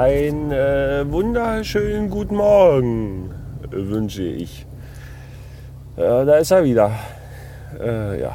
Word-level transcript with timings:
Ein 0.00 0.50
äh, 0.50 1.04
wunderschönen 1.12 2.08
guten 2.08 2.36
Morgen 2.36 3.34
wünsche 3.68 4.22
ich. 4.22 4.64
Äh, 5.98 6.24
da 6.24 6.38
ist 6.38 6.50
er 6.52 6.64
wieder. 6.64 6.90
Äh, 7.78 8.18
ja. 8.22 8.34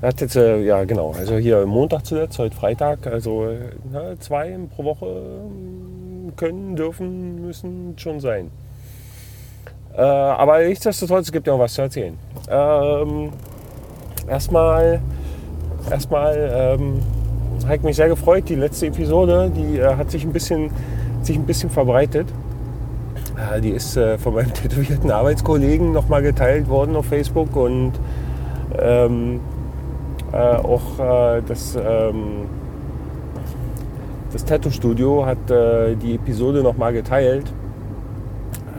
Er 0.00 0.08
hat 0.08 0.22
jetzt, 0.22 0.36
äh, 0.36 0.62
ja 0.62 0.84
genau, 0.84 1.12
also 1.12 1.36
hier 1.36 1.66
Montag 1.66 2.06
zuletzt, 2.06 2.38
heute 2.38 2.56
Freitag, 2.56 3.06
also 3.06 3.48
na, 3.92 4.18
zwei 4.20 4.58
pro 4.74 4.84
Woche 4.84 5.04
ähm, 5.06 6.32
können, 6.36 6.76
dürfen, 6.76 7.42
müssen 7.44 7.98
schon 7.98 8.18
sein. 8.18 8.50
Äh, 9.94 10.00
aber 10.00 10.60
nichtsdestotrotz, 10.60 11.26
es 11.26 11.32
gibt 11.32 11.46
ja 11.46 11.52
noch 11.52 11.60
was 11.60 11.74
zu 11.74 11.82
erzählen. 11.82 12.16
Ähm, 12.48 13.34
erstmal, 14.26 15.02
erstmal 15.90 16.78
ähm, 16.78 17.02
hat 17.68 17.82
mich 17.84 17.96
sehr 17.96 18.08
gefreut. 18.08 18.44
Die 18.48 18.54
letzte 18.54 18.86
Episode, 18.86 19.50
die 19.54 19.78
äh, 19.78 19.96
hat 19.96 20.10
sich 20.10 20.24
ein 20.24 20.32
bisschen, 20.32 20.70
sich 21.22 21.36
ein 21.36 21.44
bisschen 21.44 21.70
verbreitet. 21.70 22.26
Äh, 23.36 23.60
die 23.60 23.70
ist 23.70 23.96
äh, 23.96 24.18
von 24.18 24.34
meinem 24.34 24.52
tätowierten 24.54 25.10
Arbeitskollegen 25.10 25.92
nochmal 25.92 26.22
geteilt 26.22 26.68
worden 26.68 26.96
auf 26.96 27.06
Facebook 27.06 27.54
und 27.56 27.92
ähm, 28.78 29.40
äh, 30.32 30.36
auch 30.36 30.98
äh, 30.98 31.42
das, 31.46 31.76
ähm, 31.76 32.46
das 34.32 34.44
Tattoo-Studio 34.44 35.26
hat 35.26 35.38
die 35.48 36.14
Episode 36.14 36.62
nochmal 36.62 36.92
geteilt, 36.92 37.52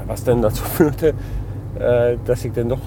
was 0.07 0.23
dann 0.23 0.41
dazu 0.41 0.63
führte, 0.77 1.13
dass 2.26 2.45
ich 2.45 2.54
dann 2.54 2.70
doch 2.70 2.79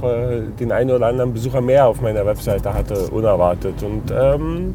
den 0.59 0.73
einen 0.73 0.91
oder 0.91 1.09
anderen 1.09 1.35
Besucher 1.35 1.61
mehr 1.61 1.87
auf 1.87 2.01
meiner 2.01 2.25
Webseite 2.25 2.73
hatte, 2.73 3.09
unerwartet. 3.09 3.83
Und 3.83 4.11
ähm, 4.11 4.75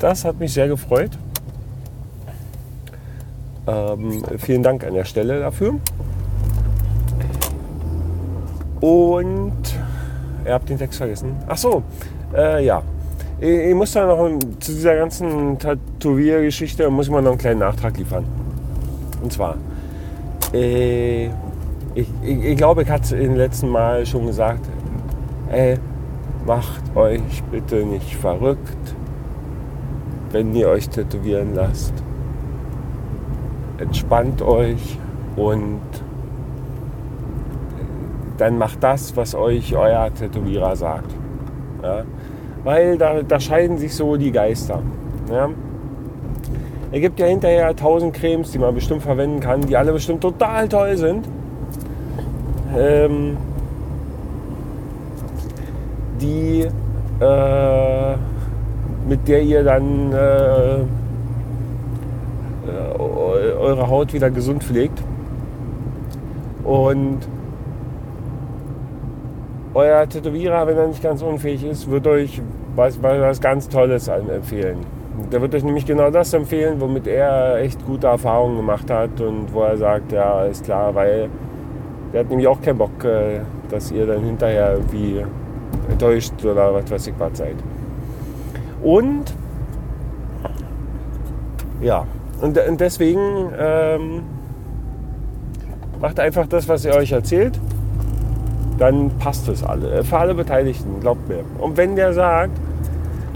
das 0.00 0.24
hat 0.24 0.40
mich 0.40 0.52
sehr 0.52 0.66
gefreut. 0.66 1.10
Ähm, 3.66 4.22
vielen 4.38 4.62
Dank 4.62 4.84
an 4.84 4.94
der 4.94 5.04
Stelle 5.04 5.40
dafür. 5.40 5.74
Und 8.80 9.52
ihr 10.44 10.52
habt 10.52 10.68
den 10.68 10.78
Text 10.78 10.98
vergessen. 10.98 11.36
Ach 11.46 11.56
so, 11.56 11.82
äh, 12.34 12.64
ja. 12.64 12.82
Ich, 13.38 13.48
ich, 13.48 13.74
muss 13.74 13.92
da 13.92 14.06
noch 14.06 14.38
zu 14.58 14.72
dieser 14.72 14.96
ganzen 14.96 15.58
Tätowiergeschichte 15.58 16.90
muss 16.90 17.08
man 17.08 17.24
noch 17.24 17.32
einen 17.32 17.38
kleinen 17.38 17.60
Nachtrag 17.60 17.96
liefern. 17.96 18.24
Und 19.22 19.32
zwar, 19.32 19.56
äh, 20.52 21.26
ich, 21.26 22.06
ich, 22.22 22.44
ich, 22.44 22.56
glaube, 22.56 22.82
ich 22.82 22.90
hatte 22.90 23.04
es 23.04 23.12
im 23.12 23.36
letzten 23.36 23.68
Mal 23.68 24.04
schon 24.06 24.26
gesagt, 24.26 24.66
ey, 25.50 25.78
macht 26.46 26.96
euch 26.96 27.42
bitte 27.50 27.76
nicht 27.84 28.16
verrückt 28.16 28.79
wenn 30.30 30.54
ihr 30.54 30.68
euch 30.68 30.88
tätowieren 30.88 31.54
lasst. 31.54 31.94
Entspannt 33.78 34.42
euch 34.42 34.98
und 35.36 35.80
dann 38.38 38.58
macht 38.58 38.82
das, 38.82 39.16
was 39.16 39.34
euch 39.34 39.76
euer 39.76 40.12
Tätowierer 40.14 40.76
sagt. 40.76 41.10
Ja? 41.82 42.02
Weil 42.64 42.98
da, 42.98 43.22
da, 43.22 43.40
scheiden 43.40 43.78
sich 43.78 43.94
so 43.94 44.16
die 44.16 44.32
Geister. 44.32 44.82
Ja? 45.30 45.48
Er 46.92 47.00
gibt 47.00 47.20
ja 47.20 47.26
hinterher 47.26 47.74
tausend 47.76 48.14
Cremes, 48.14 48.50
die 48.50 48.58
man 48.58 48.74
bestimmt 48.74 49.02
verwenden 49.02 49.40
kann, 49.40 49.60
die 49.62 49.76
alle 49.76 49.92
bestimmt 49.92 50.22
total 50.22 50.68
toll 50.68 50.96
sind. 50.96 51.28
Ähm, 52.76 53.36
die 56.20 56.66
äh, 57.20 58.14
mit 59.10 59.26
der 59.26 59.42
ihr 59.42 59.64
dann 59.64 60.12
äh, 60.12 60.76
äh, 60.76 60.84
eure 63.58 63.88
Haut 63.88 64.12
wieder 64.12 64.30
gesund 64.30 64.62
pflegt. 64.62 65.02
Und 66.62 67.18
euer 69.74 70.08
Tätowierer, 70.08 70.64
wenn 70.68 70.76
er 70.76 70.86
nicht 70.86 71.02
ganz 71.02 71.22
unfähig 71.22 71.64
ist, 71.64 71.90
wird 71.90 72.06
euch 72.06 72.40
was, 72.76 73.02
was 73.02 73.40
ganz 73.40 73.68
Tolles 73.68 74.06
empfehlen. 74.06 74.78
Der 75.32 75.40
wird 75.42 75.56
euch 75.56 75.64
nämlich 75.64 75.86
genau 75.86 76.10
das 76.10 76.32
empfehlen, 76.32 76.80
womit 76.80 77.08
er 77.08 77.56
echt 77.56 77.84
gute 77.84 78.06
Erfahrungen 78.06 78.58
gemacht 78.58 78.88
hat 78.88 79.20
und 79.20 79.52
wo 79.52 79.62
er 79.62 79.76
sagt, 79.76 80.12
ja, 80.12 80.44
ist 80.44 80.64
klar, 80.64 80.94
weil 80.94 81.28
der 82.12 82.20
hat 82.20 82.30
nämlich 82.30 82.46
auch 82.46 82.62
keinen 82.62 82.78
Bock, 82.78 83.04
äh, 83.04 83.40
dass 83.70 83.90
ihr 83.90 84.06
dann 84.06 84.22
hinterher 84.22 84.74
irgendwie 84.74 85.24
enttäuscht 85.90 86.44
oder 86.44 86.72
was 86.74 86.88
weiß 86.88 87.08
ich 87.08 87.14
was 87.18 87.38
seid. 87.38 87.56
Und 88.82 89.24
ja, 91.80 92.06
und, 92.40 92.58
und 92.58 92.80
deswegen 92.80 93.18
ähm, 93.58 94.22
macht 96.00 96.18
einfach 96.20 96.46
das, 96.46 96.68
was 96.68 96.84
ihr 96.84 96.94
euch 96.94 97.12
erzählt. 97.12 97.58
Dann 98.78 99.10
passt 99.18 99.48
es 99.48 99.62
alle. 99.62 99.90
Äh, 99.90 100.04
für 100.04 100.18
alle 100.18 100.34
Beteiligten, 100.34 101.00
glaubt 101.00 101.28
mir. 101.28 101.44
Und 101.58 101.76
wenn 101.76 101.96
der 101.96 102.12
sagt, 102.12 102.52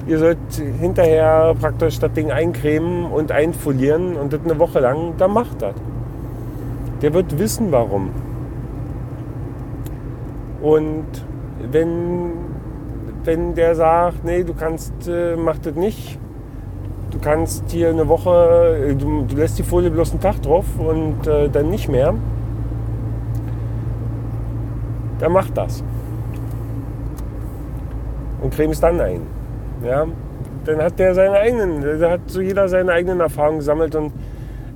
ihr 0.06 0.19
sollt 0.19 0.38
hinterher 0.81 1.55
praktisch 1.61 1.99
das 1.99 2.12
Ding 2.12 2.31
eincremen 2.31 3.06
und 3.06 3.32
einfolieren 3.32 4.16
und 4.16 4.32
das 4.32 4.41
eine 4.44 4.59
Woche 4.59 4.81
lang, 4.81 5.15
dann 5.19 5.32
macht 5.32 5.61
das. 5.61 5.75
Der 7.03 7.12
wird 7.12 7.38
wissen, 7.38 7.71
warum. 7.71 8.11
Und 10.62 11.06
wenn 11.71 12.44
wenn 13.25 13.55
der 13.55 13.75
sagt, 13.75 14.25
nee, 14.25 14.45
du 14.45 14.55
kannst, 14.55 14.93
äh, 15.09 15.37
mach 15.37 15.59
das 15.59 15.75
nicht. 15.75 16.19
Du 17.11 17.19
kannst 17.19 17.71
hier 17.71 17.91
eine 17.91 18.09
Woche, 18.09 18.89
äh, 18.91 18.95
du, 18.95 19.25
du 19.27 19.37
lässt 19.37 19.59
die 19.59 19.62
Folie 19.62 19.91
bloß 19.91 20.12
einen 20.12 20.21
Tag 20.21 20.43
drauf 20.43 20.67
und 20.79 21.27
äh, 21.27 21.49
dann 21.49 21.71
nicht 21.71 21.89
mehr. 21.89 22.15
Dann 25.19 25.33
mach 25.33 25.49
das. 25.51 25.83
Und 28.43 28.53
creme 28.53 28.73
es 28.73 28.81
dann 28.81 29.01
ein. 29.01 29.23
Ja? 29.85 30.06
Dann 30.65 30.83
hat 30.83 30.99
der 30.99 31.15
seine 31.15 31.39
eigenen, 31.39 32.01
da 32.01 32.11
hat 32.11 32.21
so 32.27 32.41
jeder 32.41 32.69
seine 32.69 32.93
eigenen 32.93 33.21
Erfahrungen 33.21 33.59
gesammelt 33.59 33.95
und 33.95 34.12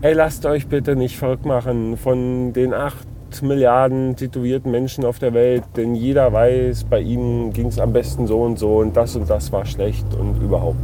ey, 0.00 0.12
lasst 0.12 0.46
euch 0.46 0.68
bitte 0.68 0.96
nicht 0.96 1.18
verrückt 1.18 1.44
machen 1.44 1.96
von 1.96 2.52
den 2.52 2.72
acht 2.72 3.06
Milliarden 3.42 4.16
tätowierten 4.16 4.70
Menschen 4.70 5.04
auf 5.04 5.18
der 5.18 5.34
Welt, 5.34 5.62
denn 5.76 5.94
jeder 5.94 6.32
weiß, 6.32 6.84
bei 6.84 7.00
ihnen 7.00 7.52
ging 7.52 7.66
es 7.66 7.78
am 7.78 7.92
besten 7.92 8.26
so 8.26 8.42
und 8.42 8.58
so 8.58 8.78
und 8.78 8.96
das 8.96 9.14
und 9.16 9.28
das 9.28 9.52
war 9.52 9.64
schlecht 9.64 10.06
und 10.18 10.42
überhaupt. 10.42 10.80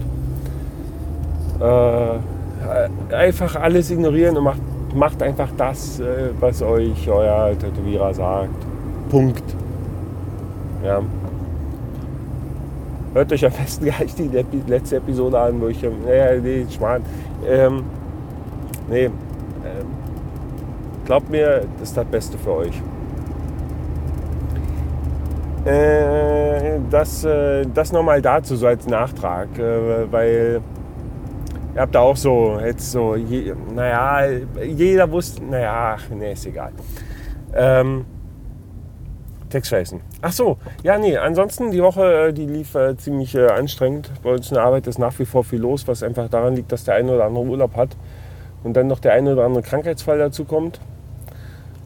Äh, 1.61 3.15
einfach 3.15 3.57
alles 3.57 3.91
ignorieren 3.91 4.37
und 4.37 4.45
macht, 4.45 4.61
macht 4.95 5.23
einfach 5.23 5.49
das, 5.57 6.01
äh, 6.01 6.31
was 6.41 6.63
euch 6.63 7.09
euer 7.09 7.59
Tätowierer 7.59 8.15
sagt. 8.15 8.55
Punkt. 9.11 9.45
Ja. 10.85 11.03
Hört 13.15 13.33
euch 13.33 13.45
am 13.45 13.53
besten 13.53 13.85
gleich 13.87 14.15
die 14.15 14.31
letzte 14.67 14.97
Episode 14.97 15.39
an, 15.39 15.61
wo 15.61 15.69
ich, 15.69 15.83
naja, 15.83 16.41
nee, 16.41 16.67
Schmarrn. 16.71 17.03
Ähm, 17.47 17.85
nee, 18.91 19.11
Glaubt 21.05 21.29
mir, 21.29 21.67
das 21.79 21.91
ist 21.91 21.97
das 21.97 22.07
Beste 22.07 22.39
für 22.39 22.53
euch. 22.53 22.83
Äh, 25.67 26.79
das, 26.91 27.25
äh, 27.25 27.65
das 27.73 27.93
nochmal 27.93 28.21
dazu, 28.23 28.57
so 28.57 28.67
als 28.67 28.87
Nachtrag, 28.87 29.59
äh, 29.59 30.13
weil 30.13 30.61
ihr 31.75 31.81
habt 31.81 31.95
da 31.95 32.01
auch 32.01 32.17
so, 32.17 32.59
jetzt 32.63 32.91
so, 32.93 33.17
je, 33.17 33.55
naja, 33.75 34.41
jeder 34.63 35.11
wusste, 35.11 35.43
naja, 35.43 35.97
nee, 36.11 36.33
ist 36.33 36.47
egal. 36.47 36.73
Ähm, 37.55 38.05
Textfacen. 39.49 40.01
Ach 40.21 40.33
so, 40.33 40.59
ja, 40.83 40.99
nee, 40.99 41.17
ansonsten 41.17 41.71
die 41.71 41.83
Woche, 41.83 42.29
äh, 42.29 42.33
die 42.33 42.47
lief 42.47 42.75
äh, 42.75 42.97
ziemlich 42.97 43.35
äh, 43.35 43.47
anstrengend. 43.47 44.11
Bei 44.23 44.33
uns 44.33 44.51
in 44.51 44.55
der 44.55 44.65
Arbeit 44.65 44.87
ist 44.87 44.99
nach 44.99 45.19
wie 45.19 45.25
vor 45.25 45.45
viel 45.45 45.61
los, 45.61 45.87
was 45.87 46.03
einfach 46.03 46.29
daran 46.29 46.57
liegt, 46.57 46.73
dass 46.73 46.85
der 46.85 46.95
eine 46.95 47.13
oder 47.13 47.25
andere 47.25 47.45
Urlaub 47.45 47.77
hat 47.77 47.91
und 48.65 48.75
dann 48.77 48.87
noch 48.87 48.99
der 48.99 49.13
eine 49.13 49.33
oder 49.33 49.45
andere 49.45 49.63
Krankheitsfall 49.63 50.19
dazu 50.19 50.45
kommt. 50.45 50.81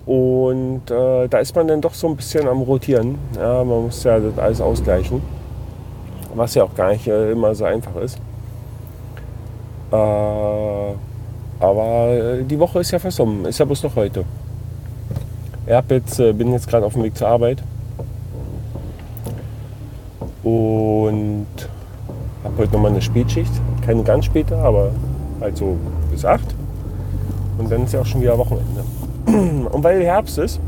Und 0.08 0.90
äh, 0.90 1.28
da 1.28 1.38
ist 1.38 1.54
man 1.54 1.68
dann 1.68 1.82
doch 1.82 1.92
so 1.92 2.08
ein 2.08 2.16
bisschen 2.16 2.48
am 2.48 2.62
Rotieren. 2.62 3.18
Ja, 3.36 3.62
man 3.62 3.82
muss 3.82 4.02
ja 4.04 4.18
das 4.18 4.38
alles 4.38 4.58
ausgleichen. 4.62 5.20
Was 6.34 6.54
ja 6.54 6.64
auch 6.64 6.74
gar 6.74 6.92
nicht 6.92 7.06
äh, 7.06 7.32
immer 7.32 7.54
so 7.54 7.66
einfach 7.66 7.94
ist. 7.96 8.16
Äh, 9.92 10.94
aber 11.60 12.08
äh, 12.08 12.42
die 12.42 12.58
Woche 12.58 12.78
ist 12.80 12.90
ja 12.90 12.98
fast. 12.98 13.20
Ist 13.20 13.58
ja 13.58 13.66
bloß 13.66 13.82
noch 13.82 13.96
heute. 13.96 14.24
Ich 15.66 15.90
jetzt, 15.90 16.18
äh, 16.20 16.32
bin 16.32 16.52
jetzt 16.52 16.68
gerade 16.68 16.86
auf 16.86 16.94
dem 16.94 17.02
Weg 17.02 17.14
zur 17.14 17.28
Arbeit. 17.28 17.62
Und 20.42 21.46
habe 22.44 22.56
heute 22.56 22.72
nochmal 22.72 22.92
eine 22.92 23.02
Spätschicht. 23.02 23.52
Keine 23.84 24.02
ganz 24.04 24.24
späte, 24.24 24.56
aber 24.56 24.90
halt 25.42 25.58
so 25.58 25.76
bis 26.10 26.24
8. 26.24 26.40
Und 27.58 27.70
dann 27.70 27.84
ist 27.84 27.92
ja 27.92 28.00
auch 28.00 28.06
schon 28.06 28.22
wieder 28.22 28.38
Wochenende. 28.38 28.84
Und 29.72 29.84
weil 29.84 30.02
Herbst 30.04 30.38
ist, 30.38 30.60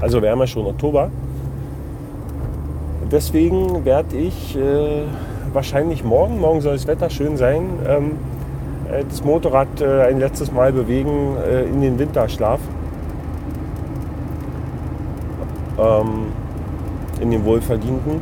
also 0.00 0.22
ja 0.22 0.46
schon 0.46 0.66
Oktober, 0.66 1.10
deswegen 3.10 3.84
werde 3.84 4.16
ich 4.16 4.56
äh, 4.56 5.04
wahrscheinlich 5.52 6.04
morgen, 6.04 6.40
morgen 6.40 6.60
soll 6.60 6.74
das 6.74 6.86
Wetter 6.86 7.10
schön 7.10 7.36
sein, 7.36 7.64
ähm, 7.86 8.12
äh, 8.92 9.04
das 9.08 9.24
Motorrad 9.24 9.80
äh, 9.80 10.02
ein 10.02 10.18
letztes 10.18 10.52
Mal 10.52 10.72
bewegen 10.72 11.36
äh, 11.36 11.64
in 11.64 11.80
den 11.80 11.98
Winterschlaf. 11.98 12.60
Ähm, 15.78 16.26
in 17.20 17.30
den 17.30 17.44
wohlverdienten, 17.44 18.20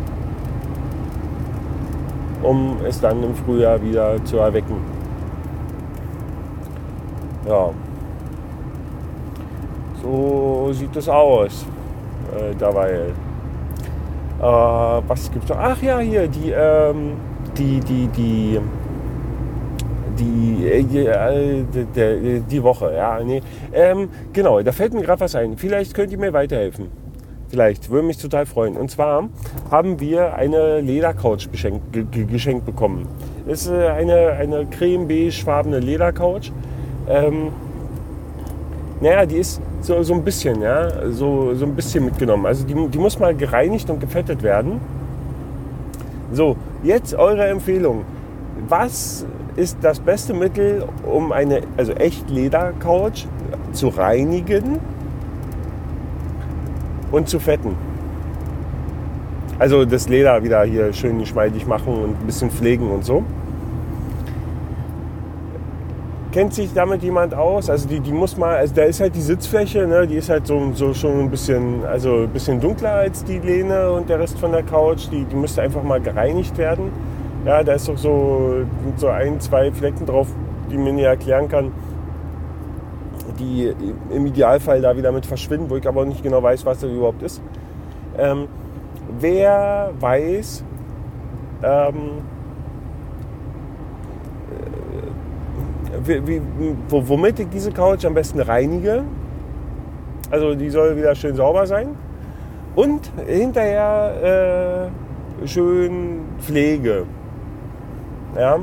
um 2.42 2.76
es 2.86 3.00
dann 3.00 3.22
im 3.22 3.34
Frühjahr 3.34 3.82
wieder 3.82 4.22
zu 4.24 4.38
erwecken. 4.38 4.76
Ja, 7.48 7.70
so 10.02 10.70
sieht 10.72 10.94
es 10.96 11.08
aus 11.08 11.64
äh, 12.36 12.54
dabei. 12.58 12.90
Äh, 14.40 14.42
was 14.42 15.30
gibt 15.30 15.44
es 15.44 15.50
noch? 15.50 15.58
Ach 15.58 15.80
ja, 15.82 15.98
hier, 16.00 16.26
die, 16.26 16.50
ähm, 16.50 17.12
die, 17.56 17.80
die, 17.80 18.08
die, 18.08 18.60
die, 20.18 21.06
äh, 21.06 21.64
die, 21.94 22.40
die, 22.40 22.62
Woche, 22.62 22.92
ja, 22.94 23.20
nee. 23.22 23.40
Ähm, 23.72 24.08
genau, 24.32 24.60
da 24.60 24.72
fällt 24.72 24.94
mir 24.94 25.02
gerade 25.02 25.20
was 25.20 25.34
ein. 25.34 25.56
Vielleicht 25.56 25.94
könnt 25.94 26.12
ihr 26.12 26.18
mir 26.18 26.32
weiterhelfen. 26.32 26.88
Vielleicht, 27.48 27.90
würde 27.90 28.06
mich 28.06 28.16
total 28.16 28.46
freuen. 28.46 28.76
Und 28.76 28.90
zwar 28.90 29.28
haben 29.70 30.00
wir 30.00 30.34
eine 30.34 30.80
Ledercouch 30.80 31.50
geschenkt, 31.50 31.82
geschenkt 32.10 32.64
bekommen. 32.64 33.06
Das 33.46 33.66
ist 33.66 33.70
äh, 33.70 33.88
eine, 33.88 34.32
eine 34.32 34.66
creme-beige-farbene 34.66 35.78
Ledercouch. 35.78 36.50
Ähm, 37.08 37.52
naja, 39.02 39.26
die 39.26 39.38
ist 39.38 39.60
so, 39.80 40.00
so 40.04 40.14
ein 40.14 40.22
bisschen, 40.22 40.62
ja, 40.62 41.10
so, 41.10 41.54
so 41.54 41.64
ein 41.64 41.74
bisschen 41.74 42.04
mitgenommen. 42.04 42.46
Also 42.46 42.64
die, 42.64 42.74
die 42.86 42.98
muss 42.98 43.18
mal 43.18 43.34
gereinigt 43.34 43.90
und 43.90 43.98
gefettet 43.98 44.44
werden. 44.44 44.80
So, 46.32 46.56
jetzt 46.84 47.12
eure 47.12 47.48
Empfehlung. 47.48 48.04
Was 48.68 49.26
ist 49.56 49.78
das 49.82 49.98
beste 49.98 50.32
Mittel, 50.32 50.84
um 51.04 51.32
eine 51.32 51.62
also 51.76 51.92
echt 51.94 52.30
Ledercouch 52.30 53.26
zu 53.72 53.88
reinigen 53.88 54.78
und 57.10 57.28
zu 57.28 57.40
fetten? 57.40 57.74
Also 59.58 59.84
das 59.84 60.08
Leder 60.08 60.44
wieder 60.44 60.62
hier 60.62 60.92
schön 60.92 61.18
geschmeidig 61.18 61.66
machen 61.66 61.92
und 61.92 62.20
ein 62.20 62.26
bisschen 62.26 62.52
pflegen 62.52 62.88
und 62.88 63.04
so. 63.04 63.24
Kennt 66.32 66.54
sich 66.54 66.72
damit 66.72 67.02
jemand 67.02 67.34
aus? 67.34 67.68
Also 67.68 67.86
die, 67.86 68.00
die 68.00 68.10
muss 68.10 68.38
mal, 68.38 68.56
also 68.56 68.74
da 68.74 68.84
ist 68.84 69.00
halt 69.00 69.14
die 69.14 69.20
Sitzfläche, 69.20 69.86
ne, 69.86 70.06
die 70.06 70.16
ist 70.16 70.30
halt 70.30 70.46
so, 70.46 70.72
so 70.72 70.94
schon 70.94 71.20
ein 71.20 71.30
bisschen, 71.30 71.84
also 71.84 72.22
ein 72.22 72.30
bisschen 72.30 72.58
dunkler 72.58 72.92
als 72.92 73.22
die 73.22 73.38
Lehne 73.38 73.92
und 73.92 74.08
der 74.08 74.18
Rest 74.18 74.38
von 74.38 74.50
der 74.50 74.62
Couch. 74.62 75.08
Die, 75.12 75.24
die 75.24 75.36
müsste 75.36 75.60
einfach 75.60 75.82
mal 75.82 76.00
gereinigt 76.00 76.56
werden. 76.56 76.90
Ja, 77.44 77.62
da 77.62 77.74
ist 77.74 77.86
doch 77.86 77.98
so, 77.98 78.64
so 78.96 79.08
ein, 79.08 79.40
zwei 79.40 79.70
Flecken 79.72 80.06
drauf, 80.06 80.28
die 80.70 80.78
mir 80.78 80.94
nicht 80.94 81.04
erklären 81.04 81.48
kann, 81.48 81.70
die 83.38 83.74
im 84.10 84.24
Idealfall 84.24 84.80
da 84.80 84.96
wieder 84.96 85.12
mit 85.12 85.26
verschwinden, 85.26 85.68
wo 85.68 85.76
ich 85.76 85.86
aber 85.86 86.06
nicht 86.06 86.22
genau 86.22 86.42
weiß, 86.42 86.64
was 86.64 86.80
das 86.80 86.90
überhaupt 86.90 87.22
ist. 87.22 87.42
Ähm, 88.16 88.48
wer 89.20 89.90
weiß, 90.00 90.64
ähm, 91.62 92.22
wie, 96.06 96.40
womit 96.88 97.40
ich 97.40 97.48
diese 97.48 97.72
Couch 97.72 98.04
am 98.04 98.14
besten 98.14 98.40
reinige. 98.40 99.04
Also 100.30 100.54
die 100.54 100.70
soll 100.70 100.96
wieder 100.96 101.14
schön 101.14 101.36
sauber 101.36 101.66
sein. 101.66 101.88
Und 102.74 103.10
hinterher 103.26 104.90
äh, 105.42 105.46
schön 105.46 106.20
Pflege. 106.40 107.04
Ja. 108.36 108.58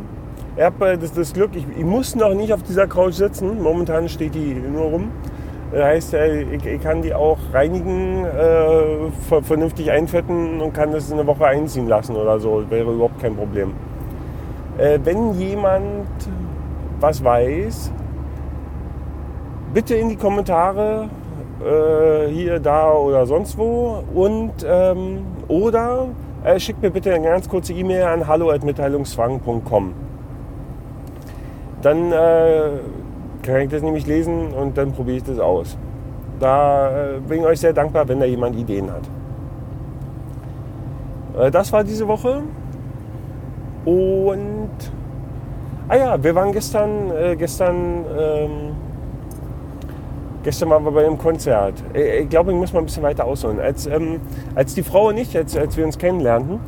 Ich 0.58 0.64
habe 0.64 0.90
äh, 0.90 0.98
das, 0.98 1.14
das, 1.14 1.34
Glück, 1.34 1.52
ich, 1.54 1.66
ich, 1.78 1.86
muss 1.86 2.16
noch 2.16 2.34
nicht 2.34 2.52
auf 2.52 2.64
dieser 2.64 2.88
Couch 2.88 3.14
sitzen. 3.14 3.62
Momentan 3.62 4.10
steht 4.10 4.34
die 4.34 4.56
nur 4.56 4.86
rum. 4.86 5.12
Das 5.72 5.84
heißt, 5.84 6.14
äh, 6.16 6.42
ich, 6.56 6.66
ich 6.66 6.82
kann 6.82 7.04
die 7.04 7.14
auch 7.14 7.38
reinigen, 7.54 8.26
äh, 8.26 9.42
vernünftig 9.44 9.92
einfetten 9.92 10.60
und 10.60 10.74
kann 10.74 10.92
das 10.92 11.12
eine 11.12 11.26
Woche 11.28 11.46
einziehen 11.46 11.88
lassen 11.88 12.16
oder 12.16 12.40
so. 12.40 12.64
Wäre 12.70 12.92
überhaupt 12.92 13.22
kein 13.22 13.36
Problem. 13.36 13.74
Äh, 14.80 15.00
wenn 15.04 15.34
jemand 15.34 16.08
was 17.00 17.24
weiß, 17.24 17.92
bitte 19.74 19.96
in 19.96 20.10
die 20.10 20.16
Kommentare 20.16 21.10
äh, 21.64 22.28
hier, 22.32 22.60
da 22.60 22.92
oder 22.94 23.26
sonst 23.26 23.58
wo 23.58 24.04
und 24.14 24.54
ähm, 24.66 25.26
oder 25.48 26.08
äh, 26.44 26.60
schickt 26.60 26.82
mir 26.82 26.92
bitte 26.92 27.14
eine 27.14 27.26
ganz 27.26 27.48
kurze 27.48 27.74
E-Mail 27.74 28.04
an 28.04 28.28
hallo@mitteilungszwang.com. 28.28 29.94
Dann 31.82 32.12
äh, 32.12 32.70
kann 33.44 33.62
ich 33.62 33.70
das 33.70 33.82
nämlich 33.82 34.06
lesen 34.06 34.54
und 34.54 34.78
dann 34.78 34.92
probiere 34.92 35.18
ich 35.18 35.24
das 35.24 35.40
aus. 35.40 35.78
Da 36.40 36.90
äh, 36.90 37.20
bin 37.20 37.40
ich 37.42 37.46
euch 37.46 37.60
sehr 37.60 37.74
dankbar, 37.74 38.08
wenn 38.08 38.20
da 38.20 38.26
jemand 38.26 38.56
Ideen 38.56 38.90
hat. 38.92 39.10
Äh, 41.38 41.52
das 41.52 41.72
war 41.72 41.84
diese 41.84 42.08
Woche 42.08 42.42
und 43.86 44.70
Ah 45.92 45.98
ja, 45.98 46.24
wir 46.24 46.36
waren 46.36 46.52
gestern, 46.52 47.10
äh, 47.10 47.36
gestern, 47.36 48.06
ähm, 48.16 48.76
gestern 50.44 50.70
waren 50.70 50.84
wir 50.86 50.92
bei 50.92 51.04
einem 51.04 51.18
Konzert. 51.18 51.74
Ich, 51.96 52.04
ich 52.22 52.30
glaube, 52.30 52.52
ich 52.52 52.58
muss 52.58 52.72
mal 52.72 52.82
ein 52.82 52.86
bisschen 52.86 53.02
weiter 53.02 53.26
ausholen. 53.26 53.60
Als, 53.60 53.88
ähm, 53.88 54.22
als 54.54 54.76
die 54.76 54.84
Frau 54.84 55.08
und 55.08 55.18
ich, 55.18 55.36
als, 55.36 55.58
als 55.58 55.76
wir 55.76 55.86
uns 55.86 55.98
kennenlernten, 55.98 56.60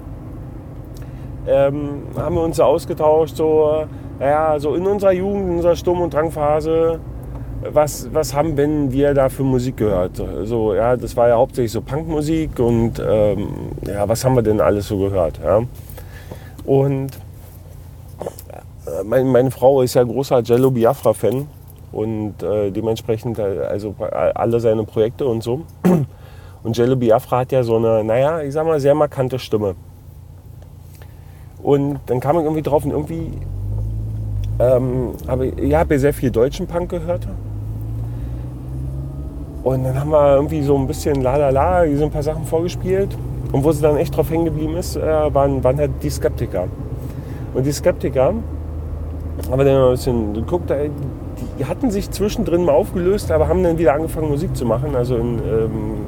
ähm, 1.47 2.01
haben 2.17 2.33
wir 2.33 2.41
uns 2.41 2.57
so 2.57 2.63
ausgetauscht, 2.63 3.35
so, 3.35 3.85
ja, 4.19 4.57
so 4.57 4.73
in 4.73 4.87
unserer 4.87 5.11
Jugend, 5.11 5.49
in 5.49 5.55
unserer 5.57 5.75
Sturm- 5.75 6.01
und 6.01 6.11
Drangphase, 6.15 6.99
was, 7.71 8.11
was 8.11 8.33
haben 8.33 8.55
denn 8.55 8.91
wir 8.91 9.13
da 9.13 9.29
für 9.29 9.43
Musik 9.43 9.77
gehört? 9.77 10.19
So, 10.45 10.73
ja, 10.73 10.97
das 10.97 11.15
war 11.15 11.27
ja 11.27 11.35
hauptsächlich 11.35 11.71
so 11.71 11.81
Punkmusik 11.81 12.59
und 12.59 12.93
ähm, 13.07 13.49
ja, 13.85 14.09
was 14.09 14.25
haben 14.25 14.33
wir 14.33 14.41
denn 14.41 14.59
alles 14.59 14.87
so 14.87 14.97
gehört? 14.97 15.39
Ja? 15.43 15.61
Und 16.65 17.11
äh, 17.11 17.30
meine, 19.03 19.25
meine 19.25 19.51
Frau 19.51 19.81
ist 19.81 19.93
ja 19.93 20.03
großer 20.03 20.41
Jello 20.41 20.71
Biafra-Fan 20.71 21.47
und 21.91 22.41
äh, 22.41 22.71
dementsprechend 22.71 23.39
äh, 23.39 23.65
also 23.69 23.95
alle 23.99 24.59
seine 24.59 24.83
Projekte 24.83 25.25
und 25.25 25.43
so. 25.43 25.61
Und 26.63 26.77
Jello 26.77 26.95
Biafra 26.95 27.39
hat 27.39 27.51
ja 27.51 27.63
so 27.63 27.77
eine, 27.77 28.03
naja, 28.03 28.41
ich 28.41 28.53
sag 28.53 28.67
mal, 28.67 28.79
sehr 28.79 28.93
markante 28.93 29.39
Stimme. 29.39 29.73
Und 31.63 31.99
dann 32.05 32.19
kam 32.19 32.37
ich 32.37 32.43
irgendwie 32.43 32.61
drauf 32.61 32.85
und 32.85 32.91
irgendwie 32.91 33.31
ähm, 34.59 35.13
habe 35.27 35.47
ich, 35.47 35.57
ja, 35.57 35.79
habe 35.79 35.97
sehr 35.97 36.13
viel 36.13 36.29
deutschen 36.29 36.67
Punk 36.67 36.89
gehört. 36.89 37.27
Und 39.63 39.83
dann 39.83 39.99
haben 39.99 40.11
wir 40.11 40.35
irgendwie 40.35 40.61
so 40.61 40.75
ein 40.75 40.87
bisschen 40.87 41.21
la 41.21 41.37
la 41.37 41.49
la, 41.49 41.95
so 41.95 42.05
ein 42.05 42.11
paar 42.11 42.23
Sachen 42.23 42.45
vorgespielt. 42.45 43.17
Und 43.51 43.63
wo 43.63 43.71
sie 43.71 43.81
dann 43.81 43.97
echt 43.97 44.15
drauf 44.15 44.29
hängen 44.29 44.45
geblieben 44.45 44.77
ist, 44.77 44.95
äh, 44.95 45.33
waren, 45.33 45.63
waren 45.63 45.77
halt 45.77 45.91
die 46.01 46.09
Skeptiker. 46.09 46.67
Und 47.53 47.65
die 47.65 47.71
Skeptiker, 47.71 48.33
aber 49.51 49.65
dann 49.65 49.83
ein 49.83 49.91
bisschen 49.91 50.33
geguckt, 50.33 50.71
die 51.59 51.65
hatten 51.65 51.91
sich 51.91 52.09
zwischendrin 52.09 52.63
mal 52.63 52.73
aufgelöst, 52.73 53.31
aber 53.31 53.47
haben 53.47 53.63
dann 53.63 53.77
wieder 53.77 53.93
angefangen 53.93 54.29
Musik 54.29 54.55
zu 54.55 54.65
machen, 54.65 54.95
also 54.95 55.17
in 55.17 55.39
ähm, 55.39 56.05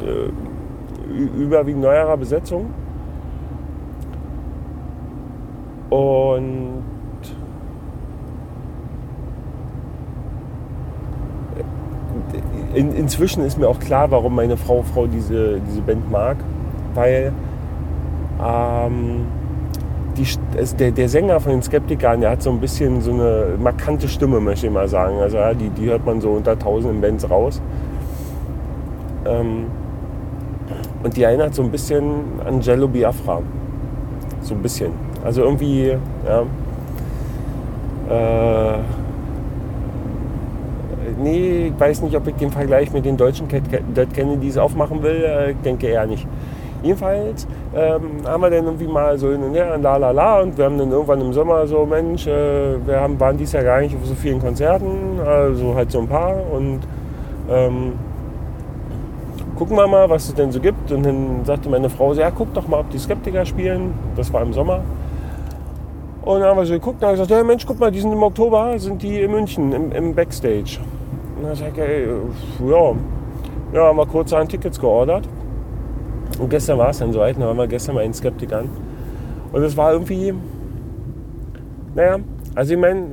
äh, 0.00 1.42
überwiegend 1.42 1.82
neuerer 1.82 2.16
Besetzung. 2.16 2.66
Und 5.90 6.82
in, 12.74 12.94
inzwischen 12.96 13.44
ist 13.44 13.58
mir 13.58 13.68
auch 13.68 13.78
klar, 13.80 14.10
warum 14.10 14.34
meine 14.34 14.56
Frau, 14.56 14.82
Frau 14.82 15.06
diese, 15.06 15.60
diese 15.68 15.82
Band 15.82 16.10
mag, 16.10 16.36
weil 16.94 17.32
ähm, 18.42 19.26
die, 20.16 20.26
der, 20.78 20.90
der, 20.90 21.08
Sänger 21.08 21.40
von 21.40 21.52
den 21.52 21.62
Skeptikern, 21.62 22.20
der 22.20 22.30
hat 22.30 22.42
so 22.42 22.50
ein 22.50 22.60
bisschen 22.60 23.00
so 23.00 23.12
eine 23.12 23.54
markante 23.58 24.08
Stimme, 24.08 24.40
möchte 24.40 24.66
ich 24.66 24.72
mal 24.72 24.88
sagen. 24.88 25.18
Also 25.20 25.38
ja, 25.38 25.54
die, 25.54 25.70
die 25.70 25.86
hört 25.86 26.04
man 26.04 26.20
so 26.20 26.30
unter 26.30 26.58
tausenden 26.58 27.00
Bands 27.00 27.28
raus. 27.28 27.60
Ähm, 29.26 29.66
und 31.02 31.16
die 31.16 31.22
erinnert 31.22 31.54
so 31.54 31.62
ein 31.62 31.70
bisschen 31.70 32.02
an 32.44 32.60
Jello 32.60 32.88
Biafra. 32.88 33.40
So 34.42 34.54
ein 34.54 34.62
bisschen. 34.62 34.92
Also 35.24 35.42
irgendwie, 35.42 35.96
ja. 36.26 36.42
Äh, 38.10 38.78
nee, 41.22 41.68
ich 41.68 41.80
weiß 41.80 42.02
nicht, 42.02 42.16
ob 42.16 42.26
ich 42.26 42.34
den 42.34 42.50
Vergleich 42.50 42.92
mit 42.92 43.04
den 43.04 43.16
deutschen 43.16 43.48
Dead 43.48 44.14
Kennedys 44.14 44.58
aufmachen 44.58 45.02
will. 45.02 45.24
Äh, 45.24 45.50
ich 45.52 45.56
denke 45.58 45.86
eher 45.86 46.06
nicht. 46.06 46.26
Jedenfalls 46.82 47.46
ähm, 47.74 48.26
haben 48.26 48.42
wir 48.42 48.50
dann 48.50 48.64
irgendwie 48.64 48.88
mal 48.88 49.16
so 49.16 49.30
hin 49.30 49.42
und 49.42 49.54
her, 49.54 49.78
la 49.78 49.96
la 49.96 50.10
la, 50.10 50.40
und 50.40 50.58
wir 50.58 50.64
haben 50.64 50.78
dann 50.78 50.90
irgendwann 50.90 51.20
im 51.20 51.32
Sommer 51.32 51.66
so, 51.66 51.86
Mensch, 51.86 52.26
äh, 52.26 52.84
wir 52.84 53.00
haben, 53.00 53.18
waren 53.20 53.36
dies 53.36 53.52
Jahr 53.52 53.62
gar 53.62 53.80
nicht 53.80 53.94
auf 53.94 54.04
so 54.04 54.14
vielen 54.14 54.40
Konzerten, 54.40 55.20
also 55.24 55.74
halt 55.74 55.90
so 55.92 56.00
ein 56.00 56.08
paar 56.08 56.34
und 56.52 56.80
ähm, 57.50 57.92
gucken 59.56 59.76
wir 59.76 59.86
mal, 59.86 60.10
was 60.10 60.28
es 60.28 60.34
denn 60.34 60.50
so 60.50 60.58
gibt. 60.58 60.90
Und 60.90 61.04
dann 61.04 61.44
sagte 61.44 61.68
meine 61.68 61.88
Frau, 61.88 62.12
so, 62.14 62.20
ja, 62.20 62.30
guck 62.30 62.52
doch 62.54 62.66
mal, 62.66 62.80
ob 62.80 62.90
die 62.90 62.98
Skeptiker 62.98 63.44
spielen. 63.44 63.94
Das 64.16 64.32
war 64.32 64.42
im 64.42 64.52
Sommer. 64.52 64.80
Und 66.22 66.40
dann 66.40 66.50
haben 66.50 66.58
wir 66.58 66.66
so 66.66 66.74
geguckt 66.74 67.00
und 67.00 67.06
haben 67.06 67.14
gesagt, 67.14 67.30
ja 67.30 67.44
Mensch, 67.44 67.66
guck 67.66 67.78
mal, 67.78 67.90
die 67.90 68.00
sind 68.00 68.12
im 68.12 68.22
Oktober, 68.22 68.78
sind 68.78 69.02
die 69.02 69.20
in 69.20 69.30
München 69.30 69.72
im, 69.72 69.92
im 69.92 70.14
Backstage. 70.14 70.78
Und 71.36 71.44
dann 71.44 71.54
sag 71.54 71.72
ich, 71.72 71.78
ey, 71.78 72.06
ja, 72.68 72.92
ja, 73.72 73.86
haben 73.86 73.96
wir 73.96 74.06
kurz 74.06 74.32
an 74.32 74.48
Tickets 74.48 74.80
geordert. 74.80 75.28
Und 76.42 76.48
gestern 76.48 76.76
war 76.76 76.90
es 76.90 76.98
dann 76.98 77.12
soweit, 77.12 77.36
dann 77.36 77.44
waren 77.44 77.56
wir 77.56 77.68
gestern 77.68 77.94
mal 77.94 78.04
in 78.04 78.12
Skeptik 78.12 78.52
an. 78.52 78.68
Und 79.52 79.62
es 79.62 79.76
war 79.76 79.92
irgendwie, 79.92 80.34
naja, 81.94 82.18
also 82.56 82.74
ich 82.74 82.80
meine, 82.80 83.06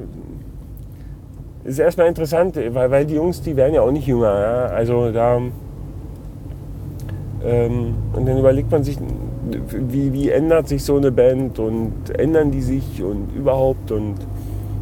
ist 1.64 1.78
erstmal 1.78 2.08
interessant, 2.08 2.56
weil, 2.56 2.90
weil 2.90 3.06
die 3.06 3.14
Jungs, 3.14 3.40
die 3.40 3.56
werden 3.56 3.76
ja 3.76 3.82
auch 3.82 3.92
nicht 3.92 4.08
jünger. 4.08 4.34
Ja? 4.34 4.66
Also 4.76 5.12
da, 5.12 5.40
ähm, 7.46 7.94
und 8.14 8.28
dann 8.28 8.40
überlegt 8.40 8.72
man 8.72 8.84
sich, 8.84 8.98
wie, 9.68 10.12
wie 10.12 10.32
ändert 10.32 10.68
sich 10.68 10.84
so 10.84 10.98
eine 10.98 11.12
Band 11.12 11.60
und 11.60 12.10
ändern 12.18 12.50
die 12.50 12.62
sich 12.62 13.04
und 13.04 13.36
überhaupt 13.36 13.92
und 13.92 14.16